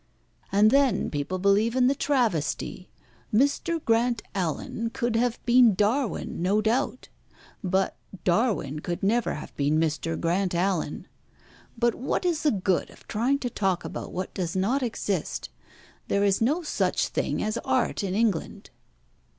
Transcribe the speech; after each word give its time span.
And 0.51 0.71
then 0.71 1.11
people 1.11 1.37
believe 1.37 1.75
in 1.75 1.85
the 1.85 1.93
travesty. 1.93 2.89
Mr. 3.31 3.79
Grant 3.85 4.23
Allen 4.33 4.89
could 4.89 5.15
have 5.15 5.39
been 5.45 5.75
Darwin, 5.75 6.41
no 6.41 6.59
doubt; 6.59 7.09
but 7.63 7.95
Darwin 8.23 8.79
could 8.79 9.03
never 9.03 9.35
have 9.35 9.55
been 9.57 9.79
Mr. 9.79 10.19
Grant 10.19 10.55
Allen. 10.55 11.07
But 11.77 11.93
what 11.93 12.25
is 12.25 12.41
the 12.41 12.49
good 12.49 12.89
of 12.89 13.07
trying 13.07 13.37
to 13.45 13.49
talk 13.51 13.85
about 13.85 14.11
what 14.11 14.33
does 14.33 14.55
not 14.55 14.81
exist. 14.81 15.49
There 16.07 16.23
is 16.23 16.41
no 16.41 16.63
such 16.63 17.09
thing 17.09 17.43
as 17.43 17.59
art 17.59 18.03
in 18.03 18.15
England." 18.15 18.71